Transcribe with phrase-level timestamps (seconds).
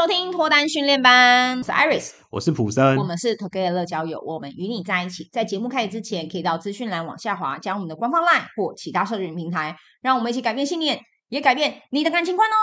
[0.00, 5.28] 收听脱单训练班，我是 Iris，我是普森，我们是 Together 乐交友，我们与你在一起。
[5.30, 10.98] 在节目开始之前，可以到资讯栏往下滑，加我们的官方 LINE 或其他社群平台，让我们一起改变信念。
[11.30, 12.54] 也改变你的感情观哦。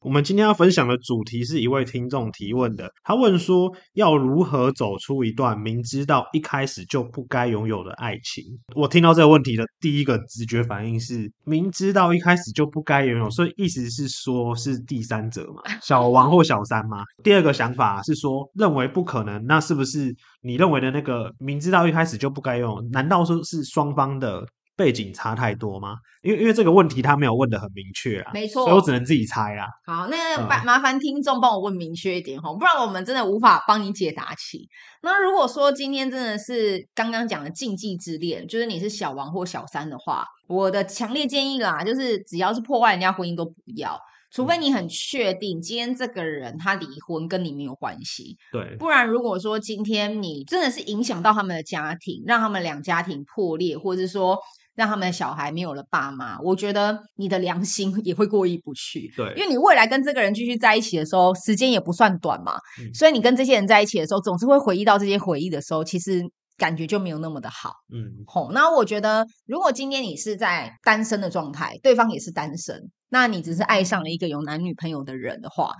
[0.00, 8.44] 我们今天要分享的主题是一位听众提问的，他问说要如何走出一段明知道一开始就不该拥有的爱情。
[8.74, 17.04] 我听到这个问题的第一个直觉反应是明知道一开始就不该拥有，所以意思是说是第三者嘛， 小王或小三吗？
[17.22, 22.82] 第二个想法是说认为不可能，那是不是你认为的那个明知道一开始就不该拥有？
[22.90, 24.46] 难道说是双方的？
[24.76, 25.96] 背景差太多吗？
[26.22, 29.68] 因为因为这个问题他没有问的很明确啊，没错，所以我只能自己猜啦。
[29.86, 34.68] 好，那麻麻烦听众帮我问明确一点哈，不然我们真的无法帮你解答起。
[35.02, 44.00] 那如果说今天真的是刚刚讲的禁忌之恋，就是你是小王或小三的话，我的强烈建议啦，就是只要是破坏人家婚姻都不要。
[44.30, 54.36] 除非你很确定今天这个人他离婚跟你没有关系，对，不然如果说今天你真的是影响到他们的家庭，让他们两家庭破裂，或者是说
[54.74, 59.12] 让他们的小孩没有了爸妈，我觉得你的良心也会过意不去。
[59.16, 66.22] 对，因为你未来跟这个人继续在一起的时候，时间也不算短嘛，嗯，所以你跟这些人在一起的时候，总是会回忆到这些回忆的时候，其实。
[66.56, 68.52] 感觉就没有那么的好，嗯，吼。
[68.52, 75.72] 那我觉得，如果今天你是在单身的状态，对方也是单身，那你只是爱上了一个有男女朋友的人的话，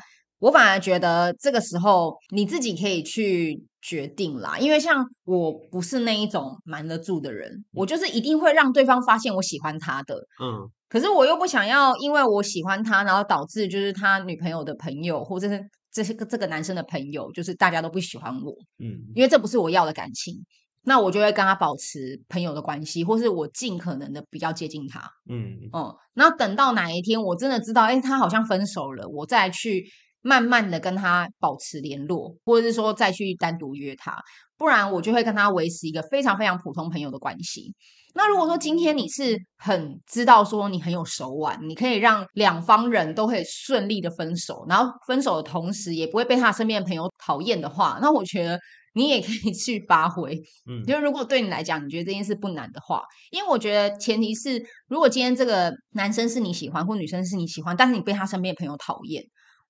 [0.44, 4.58] 我反而觉得这个时候你自己可以去决定啦。
[4.58, 10.68] 因为像我不是那一种瞒得住的人，我就是一定会让对方发现我喜欢他的，嗯。
[10.86, 15.58] 可是我又不想要，因为我喜欢他，然后导致就是他女朋友的朋友或者是
[15.90, 20.44] 这些个这个男生的朋友，就是大家都不喜欢我，嗯，因为这不是我要的感情。
[20.86, 25.00] 那我就会跟他保持朋友的关系，或是我尽可能的比较接近他。
[25.30, 29.82] 嗯嗯，那等到哪一天我真的知道，哎，他好像分手了，我再去
[30.24, 34.16] 慢慢的跟他保持联络，或者是说再去单独约他，
[34.56, 37.74] 不然我就会跟他维持一个非常非常普通朋友的关系。
[38.14, 48.58] 那如果说今天你是很知道说你很有手腕，你可以让两方人都可以顺利的分手，然后分手的同时也不会被他身边的朋友讨厌的话，那我觉得。
[48.96, 53.02] 你也可以去发挥，嗯，就是如果对你来讲，你觉得这件事不难的话，
[53.32, 59.20] 因为我觉得前提是，如果今天这个男生是你喜欢，或女生是你喜欢，但是你被他身边的朋友讨厌，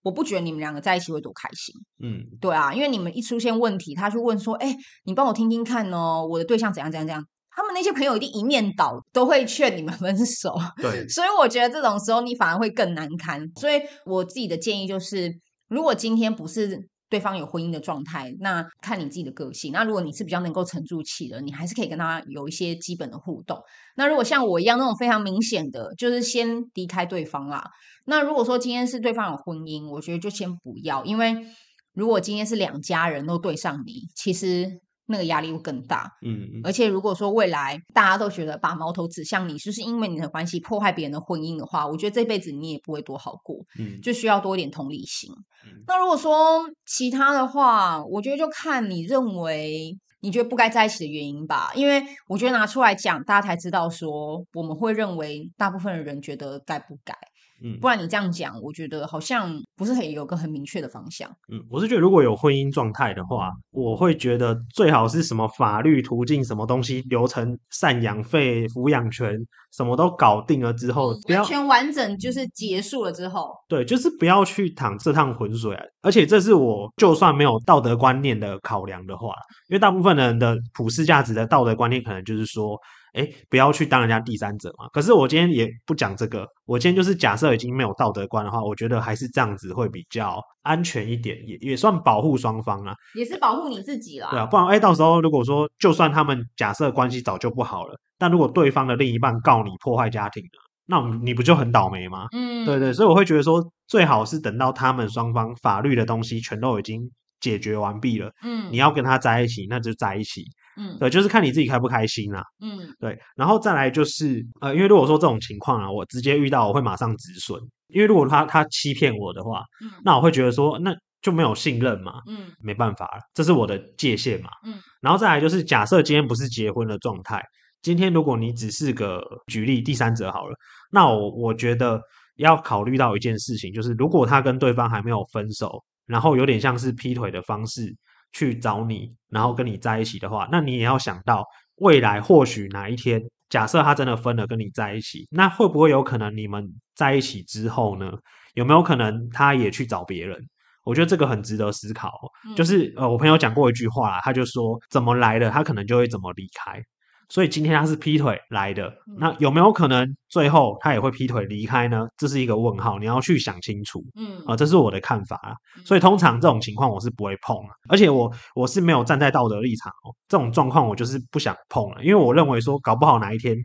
[0.05, 15.35] 我不觉得你们两个在一起会多开心，嗯，对啊，因为你们一出现问题，他去问说，哎，你帮我听听看哦，我的对象怎样怎样怎样，他们那些朋友一定一面倒，都会劝你们分手，对， 所以我觉得这种时候你反而会更难堪，所以我自己的建议就是，
[15.69, 16.89] 如果今天不是。
[17.09, 19.73] 对方有婚姻的状态，那看你自己的个性。
[19.73, 23.63] 那如果你是比较能够沉住气的，你还是可以跟他有一些基本的互动。
[23.97, 27.71] 那如果像我一样那种非常明显的，就是先离开对方啦。
[28.07, 31.47] 那如果说今天是对方有婚姻，我觉得就先不要，因为
[31.93, 34.81] 如果今天是两家人都对上你，其实。
[35.07, 45.31] 那个压力会更大，嗯，而且如果说未来大家都觉得把矛头指向你，就是因为你的关系破坏别人的婚姻的话，我觉得这辈子你也不会多好过，嗯，就需要多一点同理心。
[45.67, 57.15] 嗯，那如果说其他的话，我觉得就看你认为你觉得不该在一起的原因吧，因为我觉得拿出来讲，大家才知道说我们会认为大部分的人觉得该不该。
[57.65, 61.31] 嗯，不然你这样讲，我觉得好像不是很有个很明确的方向。
[61.51, 69.35] 嗯，我是觉得如果有婚姻状态的话，我会觉得最好是什么法律途径、什么东西流程、赡养费、抚养权
[69.73, 75.83] 什么都搞定了之后，不要完全完整就是结束了之后，对，就是不要去淌这趟浑水啊。
[76.03, 79.29] 而且这是我就算没有道德观念的考量的话，
[79.69, 82.79] 因为大部分人的普世价值的道德观念可能就是说。
[83.15, 84.87] 哎，不要去当人家第三者嘛。
[84.93, 94.29] 可是我今天也不讲这个，我今天就是假设已经没有道德观的话，我觉得还是这样子会比较安全一点，也也算保护双方啊，也是保护你自己啦。
[94.31, 102.27] 对啊，不然哎，到时候如果说就算他们假设关系早就不好了，但如果对方的另一半告你破坏家庭了，那你不就很倒霉吗？
[102.33, 107.09] 嗯，对对，所以我会觉得说，最好是等到他们双方法律的东西全都已经
[107.41, 110.43] 解决完毕了，嗯，你要跟他在一起，那就在一起。
[110.77, 112.43] 嗯，对，就是看你自己开不开心啦。
[112.61, 117.61] 嗯，对，然后再来就是，呃，因为如果说这种情况啊，我直接遇到，我会马上止损。
[117.89, 120.93] 因为如果他他欺骗我的话，嗯，那我会觉得说，那
[121.23, 124.75] 就没有信任嘛，嗯，没办法了，这是我的界限嘛，嗯。
[125.01, 127.41] 然后再来就是，假设今天不是结婚的状态，
[127.83, 130.57] 今天如果你只是个举例第三者好了，
[130.91, 132.01] 那我我觉得
[132.37, 137.95] 要考虑到一件事情，就是如果他跟对方还没有分手，然后有点像是劈腿的方式。
[138.35, 141.43] 去找你，然后跟你在一起的话，那你也要想到
[141.77, 148.13] 未来或许哪一天，假设他真的分了跟你在一起，那会不会有可能你们在一起之后呢？
[148.55, 150.39] 有没有可能他也去找别人，
[150.85, 152.13] 我觉得这个很值得思考。
[152.47, 156.81] 嗯、就是呃，我朋友讲过一句话，他就说怎么来的，他可能就会怎么离开。
[157.29, 162.07] 所以今天他是劈腿来的，那有没有可能最后他也会劈腿离开呢？
[162.17, 164.03] 这是一个问号，你要去想清楚。
[164.17, 165.55] 嗯啊、呃，这是我的看法啊。
[165.85, 170.15] 所以通常这种情况我是不会碰了，而且我我是没有站在道德立场哦。
[170.29, 173.57] 这种状况我就是不想碰了，因为我认为说搞不好哪一天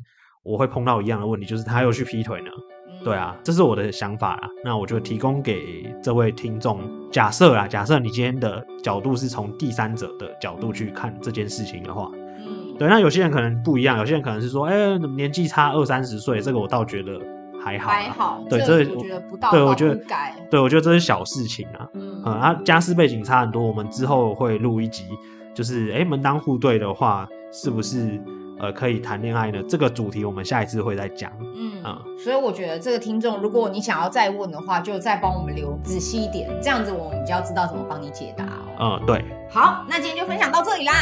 [0.43, 2.49] 我会碰到一样的问题，就是他又去劈腿呢。
[3.03, 4.49] 对啊，这是我的想法啦。
[4.63, 12.09] 那我就提供给这位听众假设啊，假设你今天的角度是从第三者的角度去看这件事情的话。
[12.79, 17.19] 对，那有些人可能不一样，有些人可能是说，哎、欸，年纪差二三十岁，这个我倒觉得
[17.61, 18.41] 还好，还好。
[18.49, 21.85] 对，这我觉得不到，对，我觉得改，对，我觉得这是小事情啊。
[21.93, 25.03] 嗯，嗯啊，家世背景差很多，我们之后会录一集，
[25.53, 28.17] 就是哎、欸，门当户对的话，是不是
[28.59, 29.61] 呃可以谈恋爱呢？
[29.67, 31.29] 这个主题我们下一次会再讲。
[31.41, 38.45] 嗯嗯，所以我觉得这个听众，如果你想要再问的话，就再帮我们留仔细一点，这样子我们比较知道怎么帮你解答
[38.77, 38.97] 哦。
[39.01, 39.25] 嗯，对。
[39.49, 40.93] 好，那今天就分享到这里啦。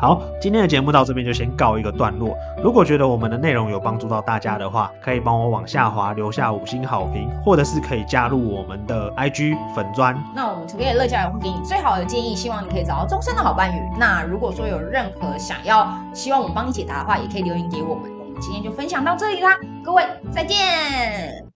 [0.00, 2.34] 好，今天的节目到这边就先告一个段落。
[2.64, 10.16] 如果觉得我们的内容有帮助到大家的话，可以帮我往下滑留下五星好评，或者是可以加入我们的 IG 粉专。
[10.34, 13.78] 那我们 Together 乐交友会给你最好的建议，希望你可以找到终身的好伴侣。
[13.98, 18.10] 那如果说有任何想要希望我们帮你解答的话，也可以留言给我们。
[18.18, 19.50] 我们今天就分享到这里啦，
[19.84, 20.02] 各位
[20.32, 21.44] 再见。